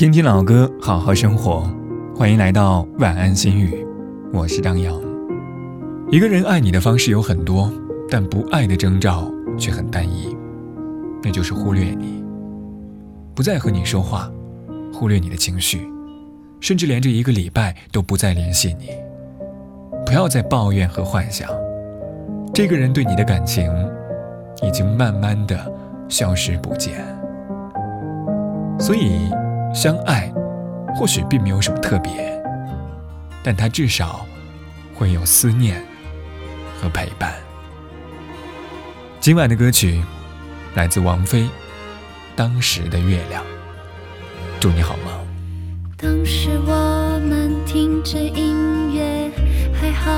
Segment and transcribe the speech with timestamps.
[0.00, 1.70] 听听老歌，好好生活。
[2.16, 3.86] 欢迎来到晚安心语，
[4.32, 4.98] 我是张扬。
[6.10, 7.70] 一个人爱你的方式有很多，
[8.08, 10.34] 但不爱的征兆却很单一，
[11.22, 12.24] 那就是忽略你，
[13.34, 14.32] 不再和你说话，
[14.90, 15.86] 忽略你的情绪，
[16.60, 18.88] 甚至连着一个礼拜都不再联系你。
[20.06, 21.46] 不要再抱怨和幻想，
[22.54, 23.70] 这个人对你的感情
[24.62, 25.58] 已经慢慢的
[26.08, 27.04] 消失不见。
[28.78, 29.28] 所以。
[29.72, 30.32] 相爱，
[30.96, 32.42] 或许并没有什么特别，
[33.42, 34.26] 但它至少
[34.94, 35.82] 会有思念
[36.80, 37.32] 和陪伴。
[39.20, 40.02] 今晚的歌曲
[40.74, 41.42] 来自王菲，
[42.34, 43.42] 《当时的月亮》。
[44.58, 45.14] 祝你好梦。
[45.96, 49.30] 当时我们听着音乐，
[49.72, 50.10] 还好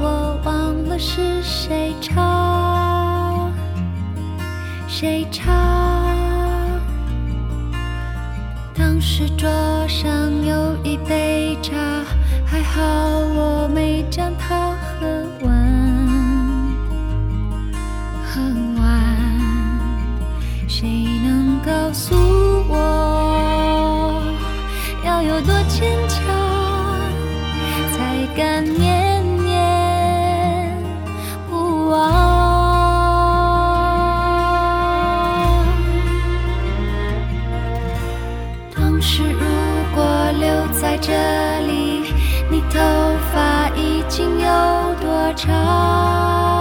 [0.00, 3.52] 我忘了是谁唱，
[4.86, 5.79] 谁唱。
[8.80, 9.46] 当时桌
[9.86, 10.10] 上
[10.42, 11.76] 有一杯茶，
[12.46, 12.80] 还好
[13.18, 14.02] 我没
[39.00, 39.46] 如
[39.94, 40.04] 果
[40.38, 41.10] 留在这
[41.66, 42.12] 里，
[42.50, 42.78] 你头
[43.32, 46.59] 发已经有多长？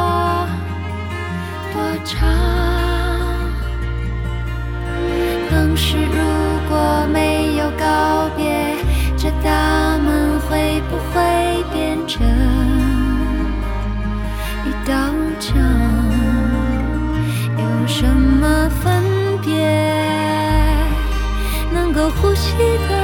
[22.11, 22.53] 呼吸
[22.89, 22.98] 的？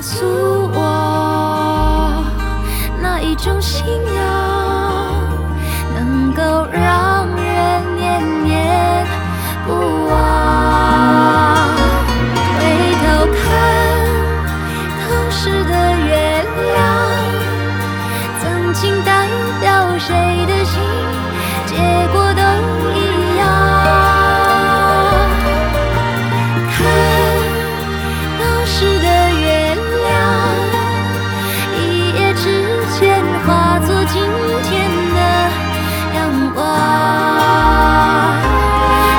[0.00, 0.24] 告诉
[0.72, 2.24] 我
[3.02, 5.28] 哪一种信仰
[5.94, 9.06] 能够让人念念
[9.66, 9.74] 不
[10.06, 11.68] 忘。
[12.56, 12.60] 回
[13.02, 13.04] 头
[13.36, 13.44] 看
[14.96, 15.89] 当时的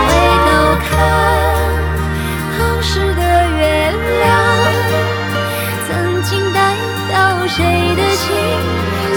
[0.07, 0.11] 回
[0.45, 0.49] 头
[0.85, 0.89] 看
[2.57, 3.21] 当时的
[3.57, 3.59] 月
[4.19, 4.25] 亮
[5.87, 5.89] 曾
[6.23, 6.57] 经代
[7.07, 7.11] 表
[7.47, 7.59] 谁
[7.95, 8.25] 的心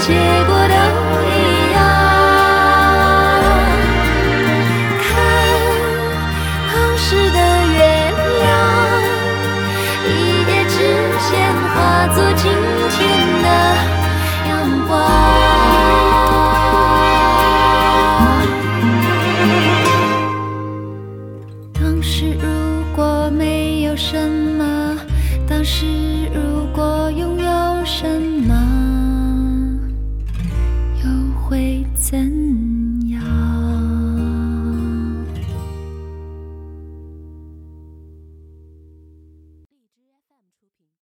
[0.01, 0.07] 结
[0.45, 0.73] 果都
[1.29, 1.34] 一
[25.55, 25.85] 当时
[26.33, 28.05] 如果拥有什
[28.45, 28.64] 么？